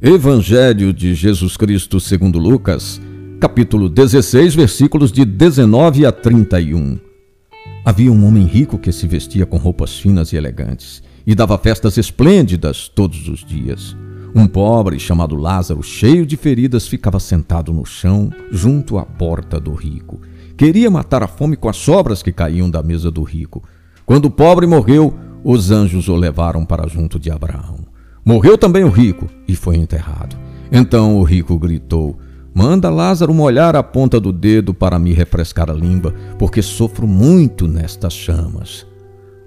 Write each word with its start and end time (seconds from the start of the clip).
Evangelho 0.00 0.92
de 0.92 1.12
Jesus 1.12 1.56
Cristo 1.56 1.98
segundo 1.98 2.38
Lucas, 2.38 3.00
capítulo 3.40 3.88
16, 3.88 4.54
versículos 4.54 5.10
de 5.10 5.24
19 5.24 6.06
a 6.06 6.12
31. 6.12 7.00
Havia 7.84 8.12
um 8.12 8.24
homem 8.24 8.44
rico 8.44 8.78
que 8.78 8.92
se 8.92 9.08
vestia 9.08 9.44
com 9.44 9.56
roupas 9.56 9.98
finas 9.98 10.32
e 10.32 10.36
elegantes 10.36 11.02
e 11.26 11.34
dava 11.34 11.58
festas 11.58 11.98
esplêndidas 11.98 12.88
todos 12.88 13.26
os 13.26 13.44
dias. 13.44 13.96
Um 14.36 14.46
pobre 14.46 15.00
chamado 15.00 15.34
Lázaro, 15.34 15.82
cheio 15.82 16.24
de 16.24 16.36
feridas, 16.36 16.86
ficava 16.86 17.18
sentado 17.18 17.72
no 17.72 17.84
chão 17.84 18.30
junto 18.52 18.98
à 18.98 19.04
porta 19.04 19.58
do 19.58 19.72
rico. 19.74 20.20
Queria 20.56 20.88
matar 20.88 21.24
a 21.24 21.26
fome 21.26 21.56
com 21.56 21.68
as 21.68 21.76
sobras 21.76 22.22
que 22.22 22.30
caíam 22.30 22.70
da 22.70 22.84
mesa 22.84 23.10
do 23.10 23.24
rico. 23.24 23.64
Quando 24.06 24.26
o 24.26 24.30
pobre 24.30 24.64
morreu, 24.64 25.12
os 25.42 25.72
anjos 25.72 26.06
o 26.06 26.14
levaram 26.14 26.64
para 26.64 26.86
junto 26.86 27.18
de 27.18 27.32
Abraão. 27.32 27.87
Morreu 28.28 28.58
também 28.58 28.84
o 28.84 28.90
rico 28.90 29.26
e 29.48 29.56
foi 29.56 29.76
enterrado. 29.76 30.36
Então 30.70 31.16
o 31.16 31.22
rico 31.22 31.58
gritou: 31.58 32.18
Manda 32.52 32.90
Lázaro 32.90 33.32
molhar 33.32 33.74
a 33.74 33.82
ponta 33.82 34.20
do 34.20 34.34
dedo 34.34 34.74
para 34.74 34.98
me 34.98 35.14
refrescar 35.14 35.70
a 35.70 35.72
língua, 35.72 36.12
porque 36.38 36.60
sofro 36.60 37.06
muito 37.06 37.66
nestas 37.66 38.12
chamas. 38.12 38.86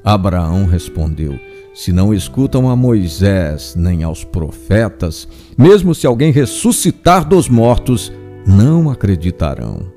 Abraão 0.04 0.66
respondeu: 0.66 1.40
Se 1.76 1.94
não 1.94 2.12
escutam 2.12 2.68
a 2.68 2.76
Moisés 2.76 3.76
nem 3.78 4.02
aos 4.02 4.24
profetas, 4.24 5.28
mesmo 5.56 5.94
se 5.94 6.08
alguém 6.08 6.32
ressuscitar 6.32 7.24
dos 7.24 7.48
mortos, 7.48 8.12
não 8.48 8.90
acreditarão. 8.90 9.94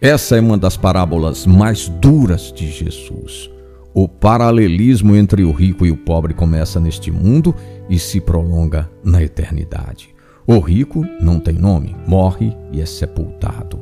Essa 0.00 0.34
é 0.34 0.40
uma 0.40 0.58
das 0.58 0.76
parábolas 0.76 1.46
mais 1.46 1.88
duras 1.88 2.52
de 2.52 2.68
Jesus. 2.68 3.48
O 3.92 4.06
paralelismo 4.06 5.16
entre 5.16 5.42
o 5.42 5.50
rico 5.50 5.84
e 5.84 5.90
o 5.90 5.96
pobre 5.96 6.32
começa 6.32 6.78
neste 6.78 7.10
mundo 7.10 7.54
e 7.88 7.98
se 7.98 8.20
prolonga 8.20 8.88
na 9.04 9.22
eternidade. 9.22 10.14
O 10.46 10.58
rico 10.60 11.04
não 11.20 11.40
tem 11.40 11.54
nome, 11.54 11.96
morre 12.06 12.56
e 12.72 12.80
é 12.80 12.86
sepultado. 12.86 13.80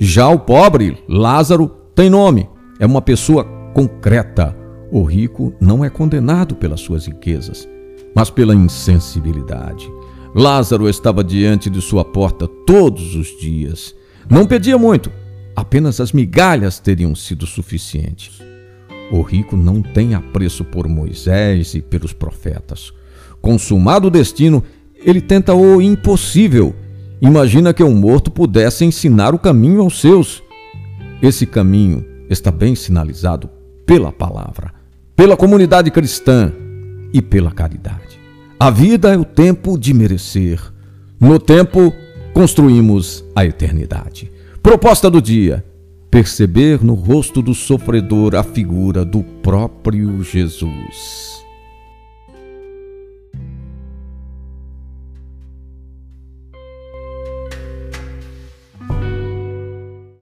Já 0.00 0.28
o 0.28 0.38
pobre, 0.38 0.98
Lázaro, 1.08 1.68
tem 1.94 2.10
nome, 2.10 2.48
é 2.80 2.86
uma 2.86 3.00
pessoa 3.00 3.44
concreta. 3.72 4.56
O 4.90 5.02
rico 5.02 5.54
não 5.60 5.84
é 5.84 5.90
condenado 5.90 6.56
pelas 6.56 6.80
suas 6.80 7.06
riquezas, 7.06 7.68
mas 8.14 8.30
pela 8.30 8.54
insensibilidade. 8.54 9.88
Lázaro 10.34 10.88
estava 10.88 11.22
diante 11.22 11.70
de 11.70 11.80
sua 11.80 12.04
porta 12.04 12.48
todos 12.66 13.14
os 13.14 13.28
dias. 13.40 13.94
Não 14.28 14.44
pedia 14.44 14.76
muito, 14.76 15.10
apenas 15.54 16.00
as 16.00 16.12
migalhas 16.12 16.78
teriam 16.78 17.14
sido 17.14 17.46
suficientes. 17.46 18.42
O 19.10 19.22
rico 19.22 19.56
não 19.56 19.82
tem 19.82 20.14
apreço 20.14 20.64
por 20.64 20.88
Moisés 20.88 21.74
e 21.74 21.80
pelos 21.80 22.12
profetas. 22.12 22.92
Consumado 23.40 24.08
o 24.08 24.10
destino, 24.10 24.62
ele 25.04 25.20
tenta 25.20 25.54
o 25.54 25.80
impossível. 25.80 26.74
Imagina 27.20 27.72
que 27.72 27.84
um 27.84 27.94
morto 27.94 28.30
pudesse 28.30 28.84
ensinar 28.84 29.34
o 29.34 29.38
caminho 29.38 29.80
aos 29.80 30.00
seus. 30.00 30.42
Esse 31.22 31.46
caminho 31.46 32.04
está 32.28 32.50
bem 32.50 32.74
sinalizado 32.74 33.48
pela 33.86 34.10
palavra, 34.10 34.72
pela 35.14 35.36
comunidade 35.36 35.90
cristã 35.90 36.52
e 37.12 37.22
pela 37.22 37.52
caridade. 37.52 38.18
A 38.58 38.70
vida 38.70 39.14
é 39.14 39.16
o 39.16 39.24
tempo 39.24 39.78
de 39.78 39.94
merecer. 39.94 40.60
No 41.20 41.38
tempo, 41.38 41.92
construímos 42.34 43.24
a 43.34 43.44
eternidade. 43.44 44.30
Proposta 44.62 45.08
do 45.08 45.22
dia: 45.22 45.64
perceber 46.16 46.82
no 46.82 46.94
rosto 46.94 47.42
do 47.42 47.54
sofredor 47.54 48.34
a 48.34 48.42
figura 48.42 49.04
do 49.04 49.22
próprio 49.22 50.22
Jesus. 50.22 51.45